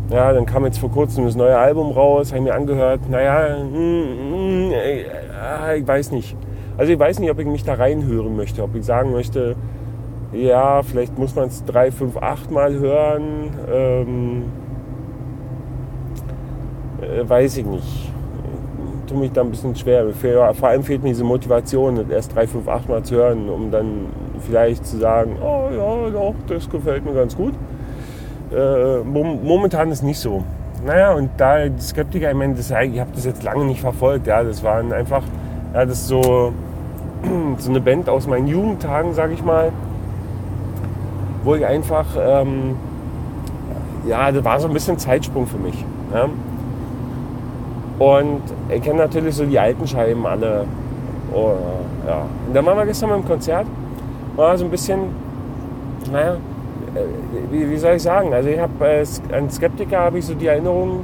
ja, 0.09 0.31
dann 0.31 0.45
kam 0.45 0.63
jetzt 0.63 0.79
vor 0.79 0.89
kurzem 0.89 1.25
das 1.25 1.35
neue 1.35 1.57
Album 1.57 1.91
raus, 1.91 2.29
habe 2.29 2.37
ich 2.37 2.43
mir 2.45 2.53
angehört, 2.53 3.01
naja, 3.09 3.57
mm, 3.61 4.69
mm, 4.69 4.71
ich 5.75 5.85
weiß 5.85 6.11
nicht. 6.11 6.37
Also 6.77 6.93
ich 6.93 6.99
weiß 6.99 7.19
nicht, 7.19 7.31
ob 7.31 7.39
ich 7.39 7.47
mich 7.47 7.63
da 7.63 7.73
reinhören 7.73 8.35
möchte, 8.35 8.61
ob 8.63 8.75
ich 8.75 8.85
sagen 8.85 9.11
möchte, 9.11 9.55
ja, 10.31 10.83
vielleicht 10.83 11.17
muss 11.17 11.35
man 11.35 11.47
es 11.47 11.63
drei, 11.65 11.91
fünf, 11.91 12.17
acht 12.17 12.51
Mal 12.51 12.73
hören. 12.73 13.23
Ähm, 13.71 14.43
äh, 17.01 17.27
weiß 17.27 17.57
ich 17.57 17.65
nicht. 17.65 18.11
Tue 19.07 19.17
mich 19.17 19.31
da 19.31 19.41
ein 19.41 19.49
bisschen 19.49 19.75
schwer. 19.75 20.05
Vor 20.53 20.67
allem 20.67 20.83
fehlt 20.83 21.01
mir 21.01 21.09
diese 21.09 21.23
Motivation, 21.23 22.11
erst 22.11 22.35
drei, 22.35 22.45
fünf, 22.45 22.67
acht 22.67 22.89
Mal 22.89 23.03
zu 23.03 23.15
hören, 23.15 23.49
um 23.49 23.71
dann 23.71 24.07
vielleicht 24.45 24.85
zu 24.85 24.97
sagen, 24.97 25.37
oh 25.41 25.69
ja, 25.71 26.09
doch, 26.09 26.35
das 26.47 26.69
gefällt 26.69 27.05
mir 27.05 27.13
ganz 27.13 27.35
gut. 27.35 27.53
Äh, 28.53 28.99
momentan 29.03 29.91
ist 29.91 30.03
nicht 30.03 30.19
so. 30.19 30.43
Naja, 30.85 31.13
und 31.13 31.29
da 31.37 31.67
die 31.67 31.81
Skeptiker, 31.81 32.29
ich 32.29 32.35
meine, 32.37 32.53
das, 32.53 32.69
ich 32.69 32.99
habe 32.99 33.11
das 33.15 33.25
jetzt 33.25 33.43
lange 33.43 33.65
nicht 33.65 33.79
verfolgt. 33.79 34.27
Ja, 34.27 34.43
das 34.43 34.61
waren 34.61 34.91
einfach, 34.91 35.23
ja, 35.73 35.85
das 35.85 36.07
so, 36.07 36.51
so 37.57 37.69
eine 37.69 37.81
Band 37.81 38.09
aus 38.09 38.27
meinen 38.27 38.47
Jugendtagen, 38.47 39.13
sage 39.13 39.33
ich 39.33 39.43
mal, 39.43 39.71
wo 41.43 41.55
ich 41.55 41.65
einfach, 41.65 42.05
ähm, 42.19 42.75
ja, 44.07 44.31
das 44.31 44.43
war 44.43 44.59
so 44.59 44.67
ein 44.67 44.73
bisschen 44.73 44.97
Zeitsprung 44.97 45.47
für 45.47 45.57
mich. 45.57 45.85
Ja. 46.13 46.29
Und 47.99 48.41
ich 48.69 48.81
kenne 48.81 48.99
natürlich 48.99 49.35
so 49.35 49.45
die 49.45 49.57
alten 49.57 49.87
Scheiben 49.87 50.25
alle. 50.25 50.65
Oh, 51.33 51.53
ja. 52.05 52.25
Und 52.47 52.53
dann 52.53 52.65
waren 52.65 52.77
wir 52.77 52.85
gestern 52.85 53.09
beim 53.09 53.25
Konzert. 53.25 53.65
War 54.35 54.57
so 54.57 54.65
ein 54.65 54.71
bisschen, 54.71 54.99
naja, 56.11 56.37
äh, 56.95 57.51
wie, 57.51 57.69
wie 57.69 57.77
soll 57.77 57.95
ich 57.95 58.03
sagen? 58.03 58.33
Also 58.33 58.49
ich 58.49 58.59
habe 58.59 58.85
äh, 58.85 59.05
an 59.33 59.49
Skeptiker 59.49 59.99
habe 59.99 60.19
ich 60.19 60.25
so 60.25 60.35
die 60.35 60.47
Erinnerung, 60.47 61.01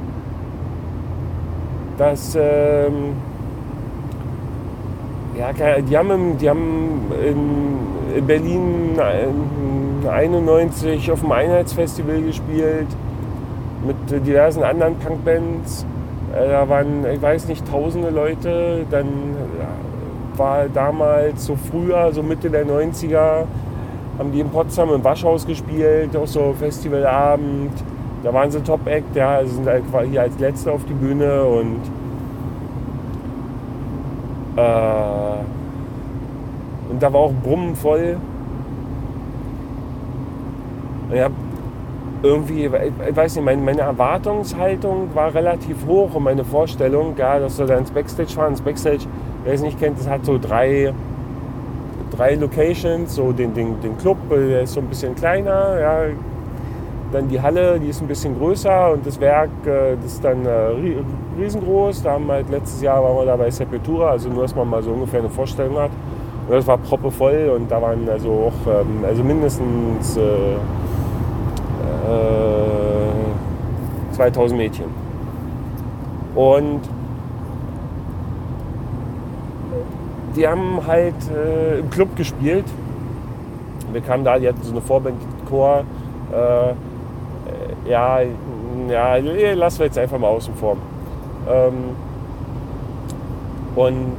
dass 1.98 2.36
ähm, 2.40 3.14
ja, 5.38 5.80
die 5.80 5.96
haben, 5.96 6.38
die 6.38 6.48
haben 6.48 7.12
in 7.22 8.26
Berlin 8.26 8.98
91 10.08 11.10
auf 11.10 11.20
dem 11.20 11.32
Einheitsfestival 11.32 12.22
gespielt 12.22 12.88
mit 13.86 14.26
diversen 14.26 14.62
anderen 14.62 14.96
Punkbands. 14.98 15.86
Äh, 16.34 16.48
da 16.48 16.68
waren, 16.68 17.04
ich 17.12 17.20
weiß 17.20 17.48
nicht, 17.48 17.68
tausende 17.70 18.10
Leute. 18.10 18.86
Dann 18.90 19.06
war 20.36 20.66
damals 20.72 21.46
so 21.46 21.56
früher, 21.56 22.12
so 22.12 22.22
Mitte 22.22 22.50
der 22.50 22.66
90er, 22.66 23.44
haben 24.18 24.32
die 24.32 24.40
in 24.40 24.48
Potsdam 24.48 24.92
im 24.92 25.04
Waschhaus 25.04 25.46
gespielt, 25.46 26.16
auch 26.16 26.26
so 26.26 26.54
Festivalabend. 26.58 27.72
Da 28.22 28.32
waren 28.32 28.50
sie 28.50 28.62
Top-Act, 28.62 29.14
ja, 29.16 29.44
sind 29.44 29.66
halt 29.66 29.84
hier 30.10 30.22
als 30.22 30.38
Letzte 30.38 30.72
auf 30.72 30.84
die 30.86 30.94
Bühne 30.94 31.44
und 31.44 31.80
äh, 34.56 34.60
und 36.90 37.02
da 37.02 37.12
war 37.12 37.20
auch 37.20 37.32
Brummen 37.42 37.74
voll. 37.74 38.16
Ich 41.12 41.20
habe 41.20 41.34
irgendwie, 42.22 42.64
ich 42.64 43.16
weiß 43.16 43.36
nicht, 43.36 43.44
meine, 43.44 43.60
meine, 43.60 43.82
Erwartungshaltung 43.82 45.14
war 45.14 45.34
relativ 45.34 45.86
hoch 45.86 46.14
und 46.14 46.22
meine 46.22 46.44
Vorstellung, 46.44 47.14
ja, 47.18 47.38
dass 47.38 47.58
wir 47.58 47.66
da 47.66 47.76
ins 47.76 47.90
Backstage 47.90 48.30
fahren. 48.30 48.52
Das 48.52 48.62
Backstage, 48.62 49.04
wer 49.44 49.54
es 49.54 49.60
nicht 49.60 49.78
kennt, 49.78 49.98
das 49.98 50.08
hat 50.08 50.24
so 50.24 50.38
drei, 50.38 50.94
drei 52.16 52.34
Locations, 52.34 53.14
so 53.14 53.32
den, 53.32 53.52
den, 53.54 53.80
den 53.80 53.98
Club, 53.98 54.16
der 54.30 54.62
ist 54.62 54.72
so 54.72 54.80
ein 54.80 54.86
bisschen 54.86 55.14
kleiner, 55.14 55.80
ja, 55.80 56.02
dann 57.14 57.28
die 57.28 57.40
Halle, 57.40 57.78
die 57.78 57.88
ist 57.88 58.02
ein 58.02 58.08
bisschen 58.08 58.36
größer 58.36 58.92
und 58.92 59.06
das 59.06 59.20
Werk, 59.20 59.50
äh, 59.64 59.96
das 60.02 60.14
ist 60.14 60.24
dann 60.24 60.44
äh, 60.44 60.50
riesengroß. 61.38 62.02
Da 62.02 62.12
haben 62.12 62.30
halt 62.30 62.50
letztes 62.50 62.82
Jahr 62.82 63.02
waren 63.02 63.16
wir 63.16 63.26
da 63.26 63.36
bei 63.36 63.50
Sepultura, 63.50 64.10
also 64.10 64.28
nur, 64.28 64.42
dass 64.42 64.54
man 64.54 64.68
mal 64.68 64.82
so 64.82 64.90
ungefähr 64.90 65.20
eine 65.20 65.30
Vorstellung 65.30 65.78
hat. 65.78 65.92
Und 66.48 66.54
das 66.54 66.66
war 66.66 66.76
proppevoll 66.76 67.52
und 67.56 67.70
da 67.70 67.80
waren 67.80 68.08
also 68.08 68.30
auch 68.50 68.66
ähm, 68.66 69.04
also 69.06 69.22
mindestens 69.22 70.16
äh, 70.16 70.56
2000 74.12 74.52
äh, 74.52 74.62
Mädchen. 74.62 74.86
Und 76.34 76.80
die 80.34 80.46
haben 80.48 80.80
halt 80.84 81.14
äh, 81.32 81.78
im 81.78 81.90
Club 81.90 82.16
gespielt. 82.16 82.64
Wir 83.92 84.00
kamen 84.00 84.24
da, 84.24 84.38
die 84.38 84.48
hatten 84.48 84.62
so 84.62 84.72
eine 84.72 84.80
Vorbandchor. 84.80 85.84
Äh, 86.32 86.74
ja, 87.86 88.20
ja, 88.88 89.16
lassen 89.54 89.78
wir 89.78 89.86
jetzt 89.86 89.98
einfach 89.98 90.18
mal 90.18 90.28
außen 90.28 90.54
vor. 90.54 90.76
Ähm, 91.48 91.96
und 93.76 94.16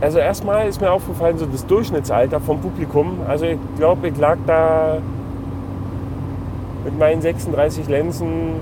also 0.00 0.18
erstmal 0.18 0.68
ist 0.68 0.80
mir 0.80 0.90
aufgefallen, 0.90 1.38
so 1.38 1.46
das 1.46 1.64
Durchschnittsalter 1.66 2.40
vom 2.40 2.60
Publikum. 2.60 3.20
Also 3.26 3.46
ich 3.46 3.58
glaube, 3.76 4.08
ich 4.08 4.16
lag 4.18 4.36
da 4.46 4.98
mit 6.84 6.98
meinen 6.98 7.22
36 7.22 7.88
Lenzen 7.88 8.60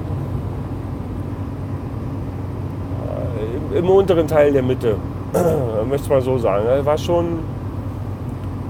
äh, 3.74 3.78
im 3.78 3.90
unteren 3.90 4.28
Teil 4.28 4.52
der 4.52 4.62
Mitte, 4.62 4.96
möchte 5.88 6.04
ich 6.04 6.10
mal 6.10 6.20
so 6.20 6.38
sagen. 6.38 6.64
Das 6.66 6.86
war 6.86 6.98
schon, 6.98 7.40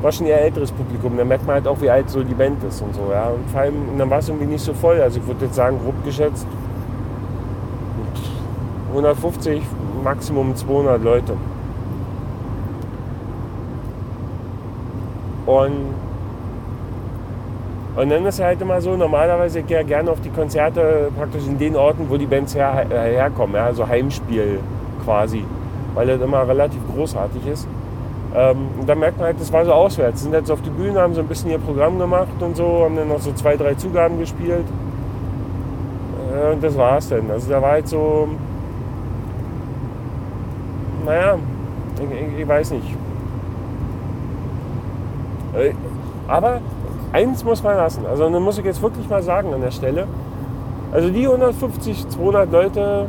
war 0.05 0.13
schon 0.13 0.27
eher 0.27 0.43
älteres 0.43 0.71
Publikum. 0.71 1.17
Da 1.17 1.25
merkt 1.25 1.47
man 1.47 1.55
halt 1.55 1.67
auch, 1.67 1.81
wie 1.81 1.89
alt 1.89 2.11
so 2.11 2.23
die 2.23 2.35
Band 2.35 2.63
ist 2.63 2.83
und 2.83 2.95
so. 2.95 3.09
Ja. 3.11 3.29
Und 3.29 3.51
vor 3.51 3.63
allem, 3.63 3.97
dann 3.97 4.11
war 4.11 4.19
es 4.19 4.29
irgendwie 4.29 4.47
nicht 4.47 4.63
so 4.63 4.75
voll. 4.75 5.01
Also 5.01 5.19
ich 5.19 5.27
würde 5.27 5.47
jetzt 5.47 5.55
sagen, 5.55 5.79
grob 5.83 5.95
geschätzt 6.05 6.47
150, 8.91 9.63
Maximum 10.05 10.55
200 10.55 11.03
Leute. 11.03 11.33
Und 15.47 15.95
und 17.97 18.11
dann 18.11 18.27
ist 18.27 18.43
halt 18.43 18.61
immer 18.61 18.81
so, 18.81 18.97
normalerweise 18.97 19.63
gehe 19.63 19.81
ich 19.81 19.87
gerne 19.87 20.11
auf 20.11 20.21
die 20.21 20.31
Konzerte 20.31 21.11
praktisch 21.17 21.47
in 21.47 21.59
den 21.59 21.77
Orten, 21.77 22.11
wo 22.11 22.17
die 22.17 22.27
Bands 22.27 22.55
her, 22.55 22.87
herkommen, 22.91 23.55
ja, 23.55 23.67
also 23.67 23.87
Heimspiel 23.87 24.59
quasi, 25.05 25.45
weil 25.95 26.09
das 26.09 26.21
immer 26.21 26.47
relativ 26.47 26.81
großartig 26.93 27.47
ist. 27.47 27.69
Ähm, 28.35 28.69
und 28.81 28.89
dann 28.89 28.99
merkt 28.99 29.19
man 29.19 29.27
halt, 29.27 29.41
das 29.41 29.53
war 29.53 29.65
so 29.65 29.73
auswärts. 29.73 30.23
Sind 30.23 30.33
jetzt 30.33 30.51
auf 30.51 30.61
die 30.63 30.71
Bühne, 30.71 31.01
haben 31.01 31.15
so 31.15 31.21
ein 31.21 31.29
bisschen 31.29 31.51
ihr 31.51 31.59
Programm 31.59 31.99
gemacht 31.99 32.41
und 32.41 32.57
so, 32.57 32.85
haben 32.85 32.97
dann 32.97 33.09
noch 33.09 33.21
so 33.21 33.33
zwei, 33.33 33.57
drei 33.57 33.75
Zugaben 33.75 34.19
gespielt. 34.19 34.67
Äh, 36.35 36.53
und 36.53 36.63
das 36.63 36.77
war's 36.77 37.09
dann. 37.09 37.31
Also 37.31 37.49
da 37.51 37.63
war 37.63 37.73
halt 37.73 37.89
so, 37.89 38.29
naja, 41.05 41.39
ich, 42.01 42.41
ich 42.41 42.49
weiß 42.49 42.73
nicht. 42.73 42.97
Äh, 45.55 45.73
aber 46.27 46.61
eins 47.13 47.45
muss 47.45 47.63
man 47.63 47.77
lassen. 47.77 48.05
Also 48.07 48.29
dann 48.29 48.43
muss 48.43 48.59
ich 48.59 48.65
jetzt 48.65 48.83
wirklich 48.83 49.09
mal 49.09 49.23
sagen 49.23 49.55
an 49.55 49.61
der 49.61 49.71
Stelle. 49.71 50.07
Also 50.93 51.11
die 51.11 51.27
150, 51.27 52.09
200 52.09 52.51
Leute, 52.51 53.07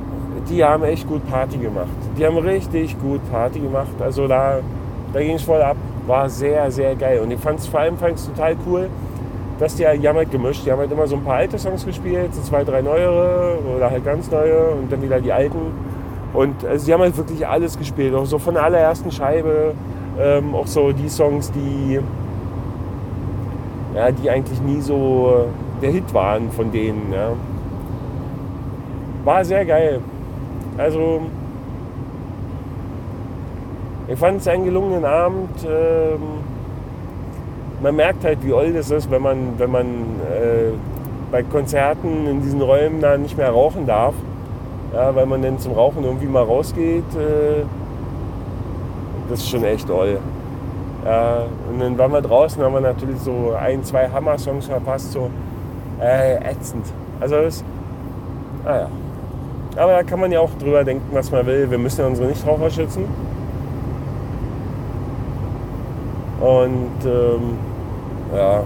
die 0.49 0.63
haben 0.63 0.83
echt 0.83 1.07
gut 1.07 1.27
Party 1.29 1.57
gemacht. 1.57 1.87
Die 2.17 2.25
haben 2.25 2.37
richtig 2.37 2.99
gut 2.99 3.21
Party 3.31 3.59
gemacht. 3.59 3.93
Also 3.99 4.27
da, 4.27 4.59
da 5.13 5.19
ging 5.19 5.35
es 5.35 5.43
voll 5.43 5.61
ab. 5.61 5.77
War 6.07 6.29
sehr, 6.29 6.69
sehr 6.71 6.95
geil. 6.95 7.19
Und 7.19 7.31
ich 7.31 7.39
fand 7.39 7.59
es 7.59 7.67
vor 7.67 7.79
allem 7.79 7.97
fand's 7.97 8.27
total 8.27 8.55
cool, 8.67 8.89
dass 9.59 9.75
die, 9.75 9.85
die 9.99 10.07
haben 10.07 10.17
halt 10.17 10.31
gemischt. 10.31 10.65
Die 10.65 10.71
haben 10.71 10.79
halt 10.79 10.91
immer 10.91 11.07
so 11.07 11.15
ein 11.15 11.23
paar 11.23 11.35
alte 11.35 11.57
Songs 11.57 11.85
gespielt, 11.85 12.33
so 12.33 12.41
zwei, 12.41 12.63
drei 12.63 12.81
neuere 12.81 13.57
oder 13.75 13.89
halt 13.89 14.05
ganz 14.05 14.29
neue 14.29 14.69
und 14.69 14.91
dann 14.91 15.01
wieder 15.01 15.19
die 15.19 15.31
alten. 15.31 15.59
Und 16.33 16.65
also 16.65 16.85
die 16.85 16.93
haben 16.93 17.01
halt 17.01 17.17
wirklich 17.17 17.47
alles 17.47 17.77
gespielt. 17.77 18.13
Auch 18.13 18.25
so 18.25 18.37
von 18.37 18.55
der 18.55 18.63
allerersten 18.63 19.11
Scheibe. 19.11 19.73
Ähm, 20.19 20.55
auch 20.55 20.67
so 20.67 20.91
die 20.91 21.09
Songs, 21.09 21.51
die 21.51 21.99
ja, 23.95 24.11
die 24.11 24.29
eigentlich 24.29 24.61
nie 24.61 24.81
so 24.81 25.47
der 25.81 25.91
Hit 25.91 26.13
waren 26.13 26.51
von 26.51 26.71
denen. 26.71 27.13
Ja. 27.13 27.29
War 29.23 29.45
sehr 29.45 29.65
geil. 29.65 30.01
Also, 30.77 31.21
ich 34.07 34.19
fand 34.19 34.41
es 34.41 34.47
einen 34.47 34.65
gelungenen 34.65 35.05
Abend. 35.05 35.49
Ähm, 35.67 36.21
man 37.81 37.95
merkt 37.95 38.23
halt, 38.23 38.43
wie 38.43 38.53
old 38.53 38.75
es 38.75 38.91
ist, 38.91 39.09
wenn 39.11 39.21
man, 39.21 39.57
wenn 39.57 39.71
man 39.71 39.85
äh, 39.85 40.71
bei 41.31 41.43
Konzerten 41.43 42.27
in 42.27 42.41
diesen 42.41 42.61
Räumen 42.61 43.01
da 43.01 43.17
nicht 43.17 43.37
mehr 43.37 43.49
rauchen 43.49 43.85
darf. 43.85 44.13
Ja, 44.93 45.13
weil 45.13 45.25
man 45.25 45.41
dann 45.41 45.59
zum 45.59 45.73
Rauchen 45.73 46.03
irgendwie 46.03 46.27
mal 46.27 46.43
rausgeht. 46.43 47.03
Äh, 47.15 47.63
das 49.29 49.39
ist 49.39 49.49
schon 49.49 49.63
echt 49.63 49.87
toll. 49.87 50.19
Ja, 51.03 51.43
und 51.71 51.79
dann 51.79 51.97
waren 51.97 52.11
wir 52.11 52.21
draußen, 52.21 52.63
haben 52.63 52.73
wir 52.73 52.81
natürlich 52.81 53.19
so 53.19 53.53
ein, 53.59 53.83
zwei 53.83 54.07
Hammer-Songs 54.07 54.67
verpasst, 54.67 55.11
so 55.11 55.29
äh, 56.01 56.37
ätzend. 56.51 56.85
Also 57.19 57.35
das, 57.35 57.63
naja. 58.63 58.89
Aber 59.77 59.91
da 59.91 60.03
kann 60.03 60.19
man 60.19 60.31
ja 60.31 60.39
auch 60.39 60.51
drüber 60.59 60.83
denken, 60.83 61.07
was 61.11 61.31
man 61.31 61.45
will. 61.45 61.69
Wir 61.69 61.77
müssen 61.77 62.01
ja 62.01 62.07
unsere 62.07 62.27
Nichtraucher 62.27 62.69
schützen. 62.69 63.05
Und 66.45 67.05
ähm, 67.05 67.57
ja, 68.35 68.61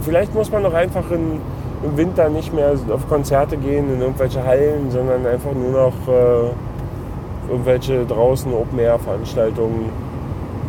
vielleicht 0.00 0.32
muss 0.32 0.52
man 0.52 0.62
doch 0.62 0.74
einfach 0.74 1.10
in, 1.10 1.40
im 1.82 1.96
Winter 1.96 2.28
nicht 2.28 2.54
mehr 2.54 2.72
auf 2.92 3.08
Konzerte 3.08 3.56
gehen, 3.56 3.92
in 3.92 4.00
irgendwelche 4.00 4.44
Hallen, 4.44 4.92
sondern 4.92 5.26
einfach 5.26 5.52
nur 5.52 5.72
noch 5.72 6.08
äh, 6.08 7.50
irgendwelche 7.50 8.04
draußen 8.06 8.52
Open-Air-Veranstaltungen. 8.54 9.88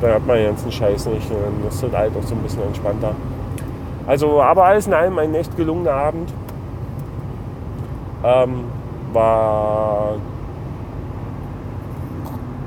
Dann 0.02 0.14
hat 0.16 0.26
man 0.26 0.38
den 0.38 0.48
ganzen 0.48 0.72
Scheiß 0.72 1.06
nicht. 1.08 1.30
Und 1.30 1.38
dann 1.46 1.70
ist 1.70 1.84
das 1.84 1.92
halt 1.92 2.12
auch 2.18 2.24
so 2.24 2.34
ein 2.34 2.42
bisschen 2.42 2.64
entspannter. 2.64 3.12
Also, 4.08 4.42
aber 4.42 4.66
alles 4.66 4.88
in 4.88 4.94
allem 4.94 5.20
ein 5.20 5.36
echt 5.36 5.56
gelungener 5.56 5.94
Abend. 5.94 6.34
Ähm, 8.24 8.64
war 9.14 10.16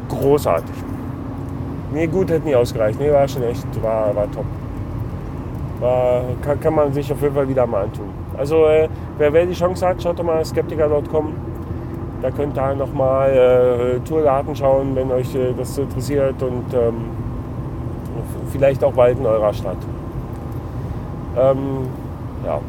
großartig. 0.08 0.87
Nee, 1.92 2.06
gut 2.06 2.30
hätte 2.30 2.46
nie 2.46 2.54
ausgereicht. 2.54 2.98
Nee, 3.00 3.10
war 3.10 3.26
schon 3.26 3.42
echt, 3.44 3.66
war, 3.82 4.14
war 4.14 4.30
top. 4.30 4.44
War, 5.80 6.22
kann, 6.42 6.60
kann 6.60 6.74
man 6.74 6.92
sich 6.92 7.10
auf 7.12 7.22
jeden 7.22 7.34
Fall 7.34 7.48
wieder 7.48 7.66
mal 7.66 7.84
antun. 7.84 8.10
Also 8.36 8.66
äh, 8.66 8.88
wer, 9.16 9.32
wer 9.32 9.46
die 9.46 9.54
Chance 9.54 9.86
hat, 9.86 10.02
schaut 10.02 10.18
doch 10.18 10.24
mal 10.24 10.44
skeptiker.com. 10.44 11.32
Da 12.20 12.30
könnt 12.30 12.56
ihr 12.56 12.74
nochmal 12.74 13.30
äh, 13.30 14.00
Tourdaten 14.00 14.54
schauen, 14.54 14.94
wenn 14.96 15.10
euch 15.12 15.34
äh, 15.34 15.52
das 15.56 15.78
interessiert 15.78 16.42
und 16.42 16.74
ähm, 16.74 16.94
vielleicht 18.50 18.82
auch 18.82 18.92
bald 18.92 19.18
in 19.18 19.26
eurer 19.26 19.54
Stadt. 19.54 19.76
Ähm, 21.38 21.88
ja. 22.44 22.60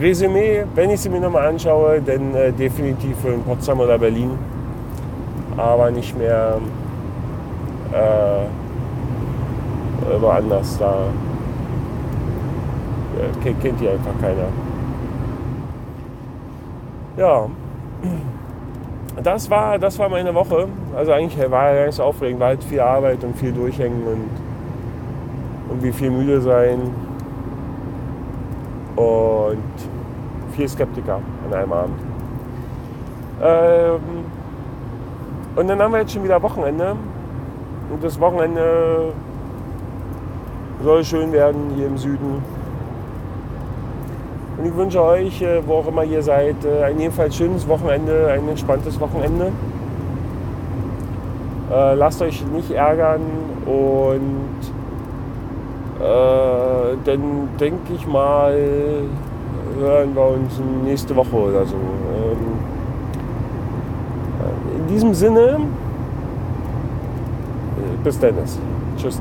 Resümee, 0.00 0.64
wenn 0.74 0.90
ich 0.90 1.00
sie 1.00 1.08
mir 1.08 1.20
nochmal 1.20 1.48
anschaue, 1.48 2.00
dann 2.00 2.34
äh, 2.34 2.52
definitiv 2.52 3.16
in 3.24 3.42
Potsdam 3.42 3.80
oder 3.80 3.98
Berlin, 3.98 4.30
aber 5.56 5.90
nicht 5.90 6.16
mehr 6.16 6.58
äh, 7.92 8.46
woanders. 10.20 10.78
Da 10.78 11.04
äh, 13.18 13.42
kennt, 13.42 13.60
kennt 13.60 13.80
die 13.80 13.88
einfach 13.88 14.12
keiner. 14.20 14.48
Ja, 17.16 17.46
das 19.22 19.50
war, 19.50 19.78
das 19.78 19.98
war 19.98 20.08
meine 20.08 20.34
Woche. 20.34 20.68
Also 20.96 21.12
eigentlich 21.12 21.50
war 21.50 21.72
ja 21.72 21.84
ganz 21.84 22.00
aufregend, 22.00 22.40
war 22.40 22.48
halt 22.48 22.64
viel 22.64 22.80
Arbeit 22.80 23.22
und 23.24 23.36
viel 23.36 23.52
Durchhängen 23.52 24.02
und 24.06 24.30
irgendwie 25.68 25.92
viel 25.92 26.10
müde 26.10 26.40
sein 26.40 26.78
und 28.96 29.58
viel 30.56 30.68
Skeptiker 30.68 31.20
an 31.46 31.54
einem 31.54 31.72
Abend. 31.72 32.00
Ähm, 33.42 34.00
und 35.56 35.68
dann 35.68 35.80
haben 35.80 35.92
wir 35.92 36.00
jetzt 36.00 36.12
schon 36.12 36.24
wieder 36.24 36.42
Wochenende. 36.42 36.96
Und 37.90 38.04
das 38.04 38.20
Wochenende 38.20 39.12
soll 40.82 41.04
schön 41.04 41.32
werden 41.32 41.72
hier 41.76 41.86
im 41.86 41.98
Süden. 41.98 42.42
Und 44.56 44.66
ich 44.66 44.76
wünsche 44.76 45.02
euch, 45.02 45.42
äh, 45.42 45.66
wo 45.66 45.74
auch 45.74 45.88
immer 45.88 46.04
ihr 46.04 46.22
seid, 46.22 46.64
äh, 46.64 46.84
ein 46.84 46.98
jedenfalls 47.00 47.34
schönes 47.34 47.66
Wochenende, 47.66 48.28
ein 48.32 48.48
entspanntes 48.48 49.00
Wochenende. 49.00 49.52
Äh, 51.70 51.94
lasst 51.94 52.20
euch 52.22 52.44
nicht 52.46 52.70
ärgern 52.70 53.22
und 53.64 54.60
äh, 56.00 56.96
dann 57.04 57.48
denke 57.58 57.92
ich 57.94 58.06
mal, 58.06 58.54
hören 59.78 60.14
wir 60.14 60.28
uns 60.28 60.60
nächste 60.84 61.14
Woche 61.16 61.36
oder 61.36 61.64
so. 61.64 61.76
Ähm, 61.76 62.36
in 64.78 64.86
diesem 64.88 65.14
Sinne, 65.14 65.58
bis 68.02 68.18
Dennis. 68.18 68.58
Tschüss. 68.96 69.20